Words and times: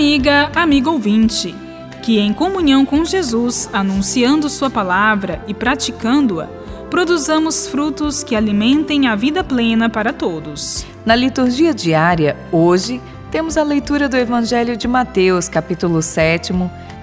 amiga, 0.00 0.50
amigo 0.56 0.92
ouvinte, 0.92 1.54
que 2.02 2.18
em 2.18 2.32
comunhão 2.32 2.86
com 2.86 3.04
Jesus, 3.04 3.68
anunciando 3.70 4.48
Sua 4.48 4.70
palavra 4.70 5.44
e 5.46 5.52
praticando-a, 5.52 6.46
produzamos 6.88 7.66
frutos 7.66 8.24
que 8.24 8.34
alimentem 8.34 9.08
a 9.08 9.14
vida 9.14 9.44
plena 9.44 9.90
para 9.90 10.10
todos. 10.10 10.86
Na 11.04 11.14
liturgia 11.14 11.74
diária, 11.74 12.34
hoje, 12.50 12.98
temos 13.30 13.58
a 13.58 13.62
leitura 13.62 14.08
do 14.08 14.16
Evangelho 14.16 14.74
de 14.74 14.88
Mateus, 14.88 15.50
capítulo 15.50 16.00
7, 16.00 16.54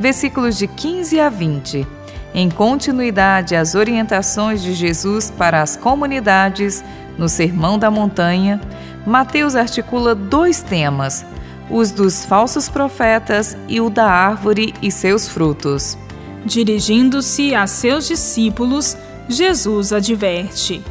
versículos 0.00 0.58
de 0.58 0.66
15 0.66 1.20
a 1.20 1.28
20. 1.28 1.86
Em 2.34 2.50
continuidade 2.50 3.54
às 3.54 3.76
orientações 3.76 4.60
de 4.60 4.74
Jesus 4.74 5.30
para 5.30 5.62
as 5.62 5.76
comunidades 5.76 6.82
no 7.16 7.28
Sermão 7.28 7.78
da 7.78 7.88
Montanha, 7.88 8.60
Mateus 9.06 9.54
articula 9.54 10.12
dois 10.12 10.60
temas: 10.60 11.24
os 11.70 11.90
dos 11.90 12.24
falsos 12.24 12.68
profetas 12.68 13.56
e 13.68 13.80
o 13.80 13.88
da 13.88 14.10
árvore 14.10 14.74
e 14.82 14.90
seus 14.90 15.28
frutos. 15.28 15.96
Dirigindo-se 16.44 17.54
a 17.54 17.66
seus 17.66 18.08
discípulos, 18.08 18.96
Jesus 19.28 19.92
adverte: 19.92 20.82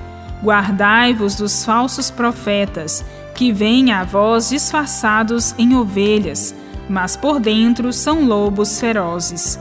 Guardai-vos 0.44 1.36
dos 1.36 1.66
falsos 1.66 2.10
profetas, 2.10 3.04
que 3.36 3.52
vêm 3.52 3.92
a 3.92 4.04
vós 4.04 4.50
disfarçados 4.50 5.54
em 5.58 5.76
ovelhas, 5.76 6.56
mas 6.90 7.16
por 7.16 7.40
dentro 7.40 7.92
são 7.92 8.26
lobos 8.26 8.80
ferozes. 8.80 9.60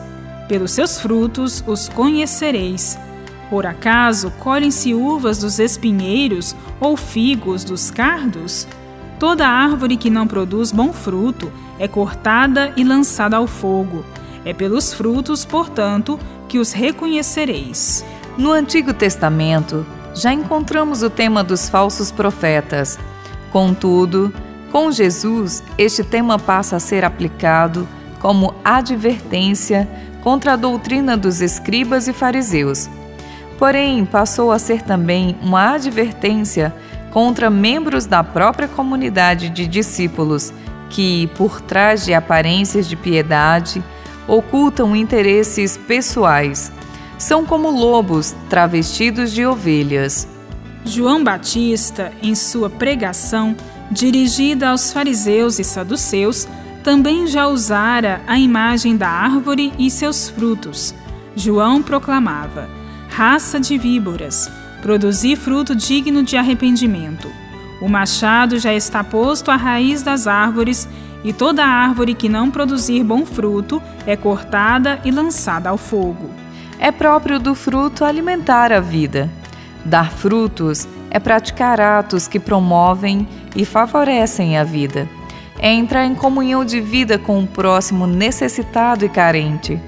Pelos 0.49 0.73
seus 0.73 1.01
frutos 1.01 1.63
os 1.67 1.89
conhecereis. 1.89 2.99
Por 3.51 3.67
acaso 3.67 4.31
colhem-se 4.39 4.95
uvas 4.95 5.39
dos 5.39 5.59
espinheiros 5.59 6.55
ou 6.81 6.97
figos 6.97 7.65
dos 7.65 7.91
cardos? 7.91 8.67
Toda 9.19 9.49
árvore 9.49 9.97
que 9.97 10.11
não 10.11 10.27
produz 10.27 10.71
bom 10.71 10.93
fruto 10.93 11.51
é 11.79 11.89
cortada 11.89 12.73
e 12.77 12.85
lançada 12.85 13.37
ao 13.37 13.47
fogo. 13.47 14.05
É 14.45 14.53
pelos 14.53 14.93
frutos, 14.93 15.45
portanto, 15.45 16.19
que 16.49 16.59
os 16.59 16.73
reconhecereis. 16.73 18.05
No 18.37 18.53
Antigo 18.53 18.95
Testamento, 18.95 19.85
já 20.15 20.33
encontramos 20.33 21.03
o 21.03 21.11
tema 21.11 21.43
dos 21.43 21.69
falsos 21.69 22.13
profetas. 22.13 22.99
Contudo, 23.51 24.33
com 24.71 24.93
Jesus, 24.93 25.63
este 25.77 26.05
tema 26.05 26.39
passa 26.39 26.77
a 26.77 26.81
ser 26.81 27.05
aplicado 27.05 27.89
como 28.21 28.55
advertência 28.65 29.89
contra 30.23 30.53
a 30.53 30.57
doutrina 30.57 31.17
dos 31.17 31.41
escribas 31.41 32.07
e 32.07 32.13
fariseus. 32.13 32.89
Porém, 33.59 34.05
passou 34.05 34.53
a 34.53 34.59
ser 34.59 34.83
também 34.83 35.37
uma 35.43 35.75
advertência 35.75 36.73
contra 37.19 37.51
membros 37.51 38.07
da 38.07 38.23
própria 38.23 38.69
comunidade 38.69 39.49
de 39.49 39.67
discípulos 39.67 40.53
que, 40.89 41.29
por 41.37 41.61
trás 41.61 42.05
de 42.05 42.15
aparências 42.15 42.89
de 42.89 42.95
piedade, 42.95 43.83
ocultam 44.29 44.95
interesses 44.95 45.77
pessoais 45.77 46.71
são 47.19 47.45
como 47.45 47.73
lobos 47.73 48.37
travestidos 48.49 49.33
de 49.33 49.45
ovelhas. 49.45 50.29
João 50.85 51.25
Batista, 51.25 52.13
em 52.23 52.37
sua 52.37 52.71
pregação, 52.71 53.57
dirigida 53.91 54.69
aos 54.69 54.93
fariseus 54.93 55.59
e 55.59 55.65
saduceus, 55.65 56.47
também 56.85 57.27
já 57.27 57.49
usara 57.49 58.21
a 58.29 58.39
imagem 58.39 58.97
da 58.97 59.09
árvore 59.09 59.73
e 59.77 59.91
seus 59.91 60.29
frutos. 60.29 60.95
João 61.35 61.83
proclamava: 61.83 62.71
Raça 63.11 63.59
de 63.59 63.77
víboras, 63.77 64.49
produzi 64.83 65.37
fruto 65.37 65.75
digno 65.75 66.23
de 66.23 66.37
arrependimento. 66.37 67.29
O 67.81 67.89
machado 67.89 68.59
já 68.59 68.75
está 68.75 69.05
posto 69.05 69.51
à 69.51 69.57
raiz 69.57 70.03
das 70.03 70.27
árvores, 70.27 70.89
e 71.25 71.33
toda 71.33 71.65
árvore 71.65 72.15
que 72.15 72.29
não 72.29 72.51
produzir 72.51 73.03
bom 73.03 73.27
fruto 73.27 73.83
é 74.07 74.17
cortada 74.17 75.01
e 75.05 75.11
lançada 75.11 75.69
ao 75.69 75.77
fogo. 75.77 76.31
É 76.79 76.93
próprio 76.93 77.41
do 77.41 77.55
fruto 77.55 78.05
alimentar 78.05 78.73
a 78.73 78.81
vida. 78.81 79.29
Dar 79.85 80.13
frutos 80.13 80.87
é 81.11 81.19
praticar 81.19 81.81
atos 81.81 82.29
que 82.29 82.39
promovem 82.39 83.27
e 83.57 83.65
favorecem 83.65 84.57
a 84.59 84.65
vida. 84.65 85.09
É 85.59 85.73
entrar 85.73 86.07
em 86.07 86.15
comunhão 86.15 86.65
de 86.65 86.81
vida 86.81 87.19
com 87.19 87.43
o 87.43 87.47
próximo 87.47 88.07
necessitado 88.07 89.05
e 89.05 89.09
carente. 89.09 89.81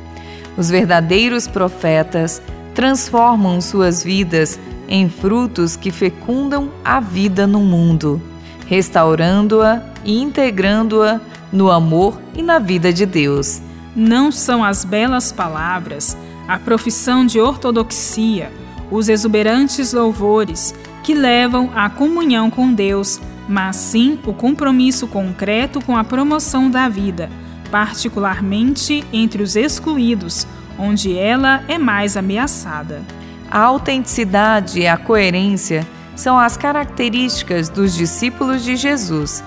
Os 0.57 0.69
verdadeiros 0.69 1.47
profetas 1.47 2.43
transformam 2.75 3.61
suas 3.61 4.03
vidas 4.03 4.59
em 4.91 5.09
frutos 5.09 5.77
que 5.77 5.93
fecundam 5.93 6.69
a 6.85 6.99
vida 6.99 7.47
no 7.47 7.61
mundo, 7.61 8.21
restaurando-a 8.67 9.81
e 10.05 10.21
integrando-a 10.21 11.21
no 11.53 11.71
amor 11.71 12.21
e 12.35 12.43
na 12.43 12.59
vida 12.59 12.93
de 12.93 13.07
Deus. 13.07 13.63
Não 13.95 14.33
são 14.33 14.65
as 14.65 14.85
belas 14.85 15.31
palavras 15.31 16.17
a 16.49 16.59
profissão 16.59 17.25
de 17.25 17.39
ortodoxia, 17.39 18.51
os 18.91 19.09
exuberantes 19.09 19.93
louvores 19.93 20.75
que 21.05 21.15
levam 21.15 21.71
à 21.77 21.89
comunhão 21.89 22.51
com 22.51 22.73
Deus, 22.73 23.21
mas 23.49 23.77
sim 23.77 24.19
o 24.27 24.33
compromisso 24.33 25.07
concreto 25.07 25.81
com 25.81 25.97
a 25.97 26.03
promoção 26.03 26.69
da 26.69 26.89
vida, 26.89 27.31
particularmente 27.71 29.05
entre 29.13 29.43
os 29.43 29.55
excluídos, 29.55 30.47
onde 30.77 31.17
ela 31.17 31.63
é 31.69 31.79
mais 31.79 32.17
ameaçada. 32.17 33.03
A 33.51 33.59
autenticidade 33.61 34.81
e 34.81 34.87
a 34.87 34.97
coerência 34.97 35.85
são 36.15 36.39
as 36.39 36.57
características 36.57 37.69
dos 37.69 37.95
discípulos 37.95 38.63
de 38.63 38.77
Jesus. 38.77 39.43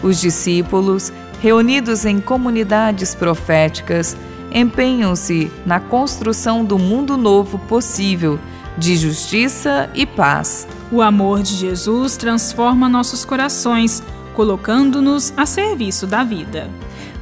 Os 0.00 0.20
discípulos, 0.20 1.12
reunidos 1.40 2.04
em 2.04 2.20
comunidades 2.20 3.16
proféticas, 3.16 4.16
empenham-se 4.52 5.50
na 5.66 5.80
construção 5.80 6.64
do 6.64 6.78
mundo 6.78 7.16
novo 7.16 7.58
possível, 7.58 8.38
de 8.76 8.96
justiça 8.96 9.90
e 9.92 10.06
paz. 10.06 10.68
O 10.92 11.02
amor 11.02 11.42
de 11.42 11.56
Jesus 11.56 12.16
transforma 12.16 12.88
nossos 12.88 13.24
corações, 13.24 14.02
colocando-nos 14.34 15.32
a 15.36 15.44
serviço 15.44 16.06
da 16.06 16.22
vida. 16.22 16.70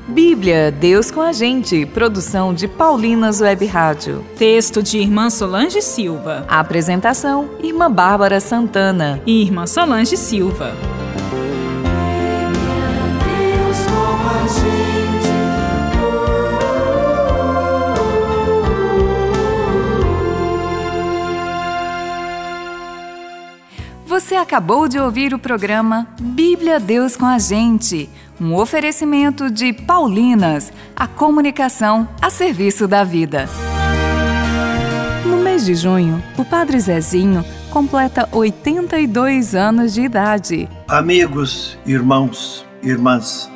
Bíblia, 0.09 0.71
Deus 0.71 1.11
com 1.11 1.21
a 1.21 1.33
gente. 1.33 1.85
Produção 1.85 2.55
de 2.55 2.69
Paulinas 2.69 3.41
Web 3.41 3.67
Rádio. 3.67 4.25
Texto 4.39 4.81
de 4.81 4.99
Irmã 4.99 5.29
Solange 5.31 5.83
Silva. 5.83 6.45
apresentação: 6.49 7.51
Irmã 7.61 7.91
Bárbara 7.91 8.39
Santana 8.39 9.21
e 9.27 9.43
Irmã 9.43 9.67
Solange 9.67 10.17
Silva. 10.17 10.75
Você 24.27 24.35
acabou 24.35 24.89
de 24.89 24.99
ouvir 24.99 25.33
o 25.33 25.39
programa 25.39 26.09
Bíblia 26.21 26.81
Deus 26.81 27.15
com 27.15 27.25
a 27.25 27.39
Gente, 27.39 28.11
um 28.41 28.57
oferecimento 28.57 29.49
de 29.49 29.73
Paulinas, 29.73 30.73
a 30.97 31.07
comunicação 31.07 32.09
a 32.21 32.29
serviço 32.29 32.89
da 32.89 33.05
vida. 33.05 33.49
No 35.25 35.37
mês 35.37 35.65
de 35.65 35.77
junho, 35.77 36.21
o 36.37 36.45
Padre 36.45 36.81
Zezinho 36.81 37.45
completa 37.71 38.29
82 38.33 39.55
anos 39.55 39.95
de 39.95 40.01
idade. 40.01 40.69
Amigos, 40.89 41.79
irmãos, 41.87 42.67
irmãs, 42.83 43.49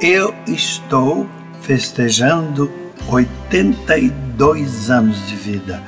eu 0.00 0.34
estou 0.46 1.28
festejando 1.60 2.72
82 3.08 4.90
anos 4.90 5.28
de 5.28 5.36
vida 5.36 5.82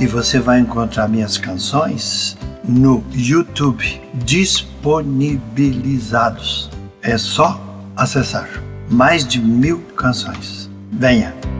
e 0.00 0.08
você 0.08 0.40
vai 0.40 0.58
encontrar 0.58 1.08
minhas 1.08 1.38
canções 1.38 2.36
no 2.66 3.04
YouTube 3.12 4.00
disponibilizados. 4.14 6.70
É 7.02 7.18
só 7.18 7.60
acessar 7.96 8.48
mais 8.90 9.26
de 9.26 9.40
mil 9.40 9.80
canções. 9.96 10.70
Venha! 10.90 11.53